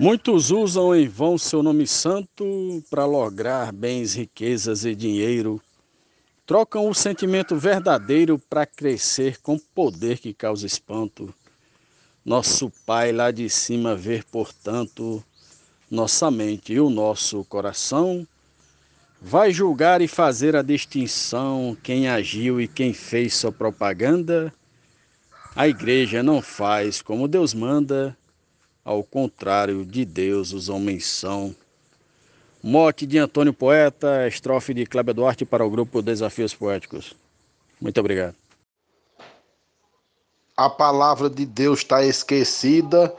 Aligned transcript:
Muitos 0.00 0.52
usam 0.52 0.94
em 0.94 1.08
vão 1.08 1.36
seu 1.36 1.60
nome 1.60 1.84
santo 1.84 2.44
para 2.88 3.04
lograr 3.04 3.72
bens, 3.72 4.14
riquezas 4.14 4.84
e 4.84 4.94
dinheiro. 4.94 5.60
Trocam 6.46 6.88
o 6.88 6.94
sentimento 6.94 7.56
verdadeiro 7.56 8.38
para 8.38 8.64
crescer 8.64 9.40
com 9.42 9.58
poder 9.58 10.20
que 10.20 10.32
causa 10.32 10.64
espanto. 10.64 11.34
Nosso 12.24 12.70
Pai 12.86 13.10
lá 13.10 13.32
de 13.32 13.50
cima 13.50 13.96
ver, 13.96 14.22
portanto, 14.22 15.20
nossa 15.90 16.30
mente 16.30 16.74
e 16.74 16.80
o 16.80 16.88
nosso 16.88 17.44
coração, 17.46 18.24
vai 19.20 19.50
julgar 19.50 20.00
e 20.00 20.06
fazer 20.06 20.54
a 20.54 20.62
distinção 20.62 21.76
quem 21.82 22.08
agiu 22.08 22.60
e 22.60 22.68
quem 22.68 22.92
fez 22.92 23.34
sua 23.34 23.50
propaganda. 23.50 24.54
A 25.56 25.66
igreja 25.66 26.22
não 26.22 26.40
faz 26.40 27.02
como 27.02 27.26
Deus 27.26 27.52
manda 27.52 28.16
ao 28.88 29.04
contrário 29.04 29.84
de 29.84 30.02
Deus, 30.02 30.54
os 30.54 30.70
homens 30.70 31.06
são. 31.06 31.54
Mote 32.62 33.06
de 33.06 33.18
Antônio 33.18 33.52
Poeta, 33.52 34.26
estrofe 34.26 34.72
de 34.72 34.86
Kleber 34.86 35.14
Duarte 35.14 35.44
para 35.44 35.62
o 35.62 35.68
grupo 35.68 36.00
Desafios 36.00 36.54
Poéticos. 36.54 37.12
Muito 37.78 38.00
obrigado. 38.00 38.34
A 40.56 40.70
palavra 40.70 41.28
de 41.28 41.44
Deus 41.44 41.80
está 41.80 42.02
esquecida. 42.02 43.14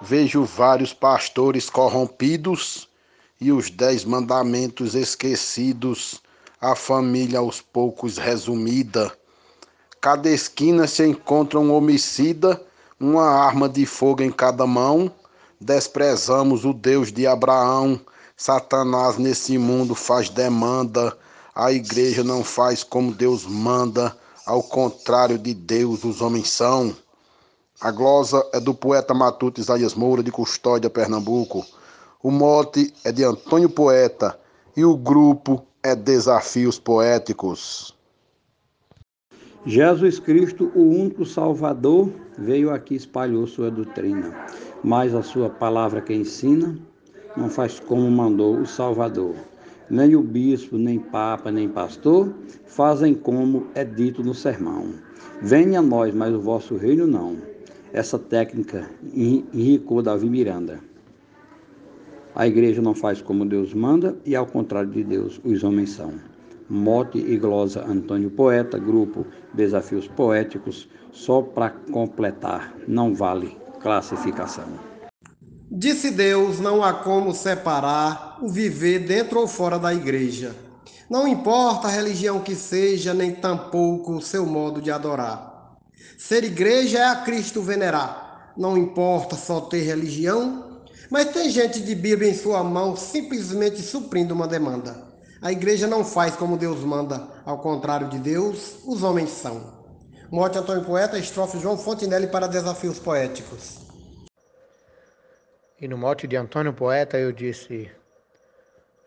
Vejo 0.00 0.42
vários 0.44 0.92
pastores 0.92 1.70
corrompidos 1.70 2.88
e 3.40 3.52
os 3.52 3.70
dez 3.70 4.04
mandamentos 4.04 4.96
esquecidos. 4.96 6.20
A 6.60 6.74
família 6.74 7.38
aos 7.38 7.60
poucos 7.60 8.18
resumida. 8.18 9.12
Cada 10.00 10.28
esquina 10.28 10.88
se 10.88 11.06
encontra 11.06 11.60
um 11.60 11.72
homicida 11.72 12.60
uma 13.02 13.24
arma 13.24 13.68
de 13.68 13.84
fogo 13.84 14.22
em 14.22 14.30
cada 14.30 14.64
mão. 14.64 15.10
Desprezamos 15.60 16.64
o 16.64 16.72
Deus 16.72 17.12
de 17.12 17.26
Abraão. 17.26 18.00
Satanás 18.36 19.18
nesse 19.18 19.58
mundo 19.58 19.94
faz 19.94 20.28
demanda. 20.28 21.16
A 21.52 21.72
igreja 21.72 22.22
não 22.22 22.44
faz 22.44 22.84
como 22.84 23.12
Deus 23.12 23.44
manda. 23.44 24.16
Ao 24.46 24.62
contrário 24.62 25.36
de 25.36 25.52
Deus, 25.52 26.04
os 26.04 26.20
homens 26.20 26.48
são. 26.50 26.94
A 27.80 27.90
glosa 27.90 28.48
é 28.52 28.60
do 28.60 28.72
poeta 28.72 29.12
matuto 29.12 29.60
Isaías 29.60 29.94
Moura, 29.94 30.22
de 30.22 30.30
Custódia, 30.30 30.88
Pernambuco. 30.88 31.66
O 32.22 32.30
mote 32.30 32.94
é 33.02 33.10
de 33.10 33.24
Antônio 33.24 33.68
Poeta 33.68 34.38
e 34.76 34.84
o 34.84 34.96
grupo 34.96 35.66
é 35.82 35.96
Desafios 35.96 36.78
Poéticos. 36.78 37.92
Jesus 39.64 40.18
Cristo, 40.18 40.72
o 40.74 40.82
único 40.82 41.24
Salvador, 41.24 42.10
veio 42.36 42.70
aqui 42.70 42.94
e 42.94 42.96
espalhou 42.96 43.46
sua 43.46 43.70
doutrina, 43.70 44.34
mas 44.82 45.14
a 45.14 45.22
sua 45.22 45.48
palavra 45.48 46.00
que 46.00 46.12
ensina 46.12 46.76
não 47.36 47.48
faz 47.48 47.78
como 47.78 48.10
mandou 48.10 48.58
o 48.58 48.66
Salvador. 48.66 49.36
Nem 49.88 50.16
o 50.16 50.22
bispo, 50.22 50.76
nem 50.76 50.98
papa, 50.98 51.50
nem 51.52 51.68
pastor 51.68 52.34
fazem 52.66 53.14
como 53.14 53.66
é 53.74 53.84
dito 53.84 54.24
no 54.24 54.34
sermão. 54.34 54.94
Venha 55.40 55.78
a 55.78 55.82
nós, 55.82 56.12
mas 56.12 56.34
o 56.34 56.40
vosso 56.40 56.76
reino 56.76 57.06
não. 57.06 57.36
Essa 57.92 58.18
técnica 58.18 58.90
enricou 59.14 60.02
Davi 60.02 60.28
Miranda. 60.28 60.80
A 62.34 62.48
igreja 62.48 62.82
não 62.82 62.94
faz 62.94 63.20
como 63.20 63.44
Deus 63.44 63.74
manda 63.74 64.16
e, 64.24 64.34
ao 64.34 64.46
contrário 64.46 64.90
de 64.90 65.04
Deus, 65.04 65.40
os 65.44 65.62
homens 65.62 65.90
são. 65.90 66.31
Mote 66.68 67.18
e 67.18 67.36
glosa 67.36 67.84
Antônio 67.84 68.30
Poeta, 68.30 68.78
grupo 68.78 69.26
Desafios 69.52 70.08
Poéticos, 70.08 70.88
só 71.12 71.42
para 71.42 71.70
completar, 71.70 72.74
não 72.86 73.14
vale 73.14 73.56
classificação. 73.80 74.92
Disse 75.70 76.10
Deus: 76.10 76.60
não 76.60 76.82
há 76.82 76.92
como 76.92 77.34
separar 77.34 78.38
o 78.42 78.48
viver 78.48 79.00
dentro 79.00 79.40
ou 79.40 79.48
fora 79.48 79.78
da 79.78 79.92
igreja. 79.92 80.54
Não 81.08 81.28
importa 81.28 81.88
a 81.88 81.90
religião 81.90 82.40
que 82.40 82.54
seja, 82.54 83.12
nem 83.12 83.34
tampouco 83.34 84.12
o 84.12 84.22
seu 84.22 84.46
modo 84.46 84.80
de 84.80 84.90
adorar. 84.90 85.78
Ser 86.16 86.44
igreja 86.44 86.98
é 86.98 87.04
a 87.08 87.16
Cristo 87.16 87.60
venerar. 87.60 88.52
Não 88.56 88.76
importa 88.76 89.34
só 89.34 89.60
ter 89.60 89.80
religião, 89.80 90.82
mas 91.10 91.32
tem 91.32 91.50
gente 91.50 91.80
de 91.80 91.94
Bíblia 91.94 92.30
em 92.30 92.34
sua 92.34 92.62
mão 92.62 92.96
simplesmente 92.96 93.82
suprindo 93.82 94.32
uma 94.34 94.46
demanda. 94.46 95.11
A 95.42 95.50
igreja 95.50 95.88
não 95.88 96.04
faz 96.04 96.36
como 96.36 96.56
Deus 96.56 96.84
manda, 96.84 97.26
ao 97.44 97.58
contrário 97.58 98.08
de 98.08 98.16
Deus, 98.16 98.78
os 98.86 99.02
homens 99.02 99.30
são. 99.30 99.82
Morte 100.30 100.56
Antônio 100.56 100.84
Poeta, 100.84 101.18
estrofe 101.18 101.58
João 101.58 101.76
Fontinelli 101.76 102.28
para 102.28 102.46
Desafios 102.46 103.00
Poéticos. 103.00 103.80
E 105.80 105.88
no 105.88 105.98
mote 105.98 106.28
de 106.28 106.36
Antônio 106.36 106.72
Poeta 106.72 107.18
eu 107.18 107.32
disse: 107.32 107.90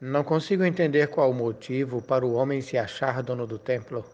Não 0.00 0.22
consigo 0.22 0.62
entender 0.62 1.08
qual 1.08 1.32
o 1.32 1.34
motivo 1.34 2.00
para 2.00 2.24
o 2.24 2.34
homem 2.34 2.60
se 2.60 2.78
achar 2.78 3.24
dono 3.24 3.44
do 3.44 3.58
templo, 3.58 4.04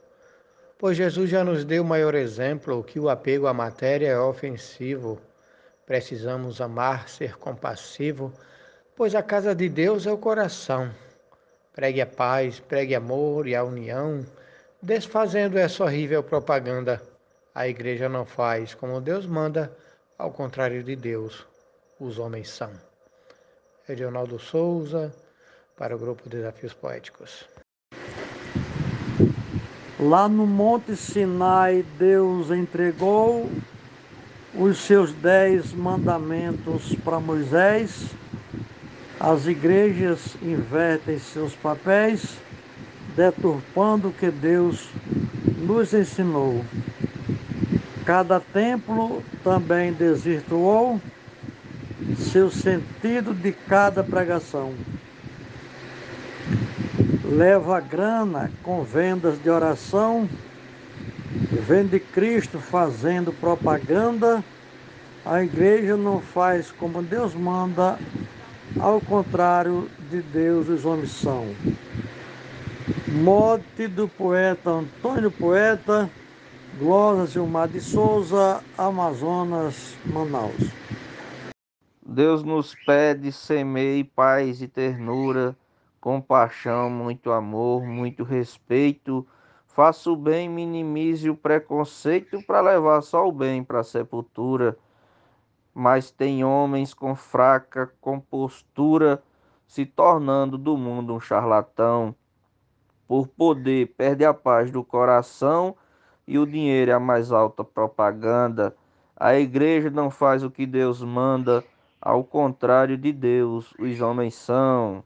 pois 0.79 0.97
Jesus 0.97 1.29
já 1.29 1.45
nos 1.45 1.67
deu 1.67 1.83
o 1.83 1.87
maior 1.87 2.15
exemplo 2.15 2.83
que 2.83 2.99
o 2.99 3.11
apego 3.11 3.47
à 3.47 3.53
matéria 3.53 4.09
é 4.09 4.19
ofensivo. 4.19 5.21
Precisamos 5.85 6.63
amar, 6.63 7.11
ser 7.11 7.37
compassivo, 7.37 8.33
pois 8.97 9.15
a 9.15 9.23
casa 9.23 9.55
de 9.55 9.69
Deus 9.69 10.07
é 10.07 10.13
o 10.13 10.17
coração. 10.17 10.91
Pregue 11.77 12.01
a 12.01 12.07
paz, 12.07 12.59
pregue 12.59 12.95
amor 12.95 13.47
e 13.47 13.55
a 13.55 13.63
união, 13.63 14.25
desfazendo 14.81 15.59
essa 15.59 15.85
horrível 15.85 16.23
propaganda. 16.23 17.03
A 17.55 17.69
igreja 17.69 18.09
não 18.09 18.25
faz 18.25 18.73
como 18.73 18.99
Deus 18.99 19.27
manda, 19.27 19.71
ao 20.17 20.33
contrário 20.33 20.83
de 20.83 20.97
Deus, 20.97 21.47
os 22.01 22.19
homens 22.19 22.49
são. 22.49 22.71
Edionaldo 23.87 24.39
Souza, 24.39 25.15
para 25.77 25.95
o 25.95 25.99
grupo 25.99 26.31
Desafios 26.31 26.73
Poéticos. 26.73 27.47
Lá 30.01 30.31
no 30.31 30.47
Monte 30.47 30.97
Sinai, 30.97 31.85
Deus 31.99 32.51
entregou 32.51 33.51
os 34.55 34.79
seus 34.79 35.13
dez 35.13 35.75
mandamentos 35.75 36.95
para 37.05 37.21
Moisés 37.21 38.07
as 39.19 39.47
igrejas 39.47 40.37
invertem 40.43 41.19
seus 41.19 41.55
papéis, 41.55 42.37
deturpando 43.17 44.09
o 44.09 44.13
que 44.13 44.31
Deus 44.31 44.89
nos 45.59 45.95
ensinou. 45.95 46.65
Cada 48.05 48.39
templo 48.39 49.23
também 49.43 49.93
desvirtuou 49.93 51.01
seu 52.17 52.51
sentido 52.51 53.35
de 53.35 53.53
cada 53.53 54.05
pregação. 54.05 54.75
Leva 57.25 57.81
grana 57.81 58.53
com 58.63 58.85
vendas 58.85 59.43
de 59.43 59.49
oração, 59.51 60.29
vende 61.67 61.99
Cristo 61.99 62.59
fazendo 62.59 63.33
propaganda. 63.33 64.45
A 65.25 65.43
igreja 65.43 65.97
não 65.97 66.21
faz 66.21 66.71
como 66.71 67.03
Deus 67.03 67.35
manda 67.35 67.99
ao 68.81 69.01
contrário 69.01 69.89
de 70.11 70.21
Deus, 70.21 70.69
os 70.69 70.85
homens 70.85 71.11
são. 71.13 71.47
Mote 73.23 73.89
do 73.89 74.09
poeta 74.09 74.71
Antônio 74.71 75.31
Poeta, 75.31 76.11
Glosa 76.79 77.27
Gilmar 77.27 77.69
de 77.69 77.81
Souza, 77.81 78.63
Amazonas, 78.77 79.97
Manaus. 80.05 80.71
Deus 82.05 82.43
nos 82.43 82.75
pede, 82.87 83.33
semeie 83.33 84.05
paz 84.05 84.63
e 84.63 84.69
ternura, 84.69 85.57
compaixão, 86.01 86.89
muito 86.89 87.31
amor, 87.31 87.85
muito 87.85 88.23
respeito. 88.23 89.27
Faça 89.67 90.11
o 90.11 90.17
bem, 90.17 90.49
minimize 90.49 91.29
o 91.29 91.37
preconceito 91.37 92.41
para 92.47 92.61
levar 92.61 93.03
só 93.03 93.27
o 93.27 93.33
bem 93.33 93.63
para 93.63 93.81
a 93.81 93.85
sepultura 93.85 94.79
mas 95.79 96.11
tem 96.11 96.43
homens 96.43 96.95
com 96.95 97.15
fraca 97.15 97.93
compostura, 98.01 99.23
se 99.67 99.85
tornando 99.85 100.57
do 100.57 100.75
mundo 100.75 101.13
um 101.13 101.21
charlatão. 101.21 102.15
Por 103.07 103.29
poder, 103.29 103.89
perde 103.95 104.25
a 104.25 104.33
paz 104.33 104.71
do 104.71 104.83
coração 104.83 105.77
e 106.27 106.39
o 106.39 106.47
dinheiro 106.47 106.93
é 106.93 106.95
a 106.95 106.99
mais 106.99 107.31
alta 107.31 107.63
propaganda. 107.63 108.75
A 109.15 109.35
igreja 109.35 109.91
não 109.91 110.11
faz 110.11 110.43
o 110.43 110.51
que 110.51 110.65
Deus 110.65 111.03
manda, 111.03 111.63
ao 112.01 112.25
contrário 112.25 112.97
de 112.97 113.13
Deus, 113.13 113.75
os 113.79 114.01
homens 114.01 114.35
são. 114.35 115.05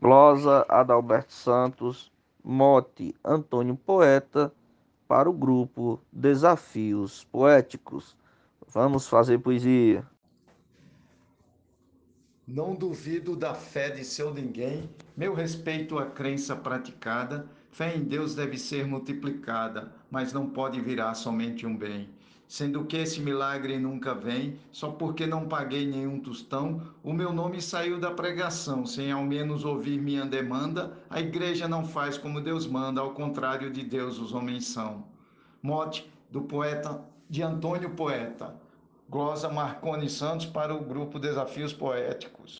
Glosa 0.00 0.64
Adalberto 0.68 1.32
Santos, 1.32 2.12
mote 2.42 3.12
Antônio 3.24 3.74
Poeta, 3.74 4.52
para 5.08 5.28
o 5.28 5.32
grupo 5.32 6.00
Desafios 6.12 7.24
Poéticos. 7.24 8.16
Vamos 8.68 9.06
fazer 9.06 9.38
poesia. 9.38 10.04
Não 12.46 12.74
duvido 12.74 13.34
da 13.34 13.54
fé 13.54 13.88
de 13.88 14.04
seu 14.04 14.32
ninguém, 14.34 14.90
meu 15.16 15.32
respeito 15.32 15.98
à 15.98 16.04
crença 16.04 16.54
praticada, 16.54 17.48
fé 17.70 17.96
em 17.96 18.04
Deus 18.04 18.34
deve 18.34 18.58
ser 18.58 18.86
multiplicada, 18.86 19.94
mas 20.10 20.32
não 20.32 20.50
pode 20.50 20.78
virar 20.80 21.14
somente 21.14 21.66
um 21.66 21.74
bem. 21.74 22.10
Sendo 22.46 22.84
que 22.84 22.98
esse 22.98 23.20
milagre 23.20 23.78
nunca 23.78 24.14
vem, 24.14 24.58
só 24.70 24.90
porque 24.90 25.26
não 25.26 25.48
paguei 25.48 25.86
nenhum 25.86 26.20
tostão, 26.20 26.82
o 27.02 27.14
meu 27.14 27.32
nome 27.32 27.62
saiu 27.62 27.98
da 27.98 28.10
pregação, 28.10 28.84
sem 28.84 29.10
ao 29.10 29.24
menos 29.24 29.64
ouvir 29.64 29.98
minha 29.98 30.26
demanda, 30.26 30.98
a 31.08 31.20
igreja 31.20 31.66
não 31.66 31.86
faz 31.86 32.18
como 32.18 32.42
Deus 32.42 32.66
manda, 32.66 33.00
ao 33.00 33.14
contrário 33.14 33.72
de 33.72 33.82
Deus 33.82 34.18
os 34.18 34.34
homens 34.34 34.66
são. 34.66 35.06
Mote 35.62 36.12
do 36.30 36.42
poeta 36.42 37.02
de 37.28 37.42
Antônio 37.42 37.90
Poeta. 37.90 38.54
Glosa 39.08 39.48
Marconi 39.48 40.08
Santos 40.08 40.46
para 40.46 40.74
o 40.74 40.84
grupo 40.84 41.18
Desafios 41.18 41.72
Poéticos. 41.72 42.52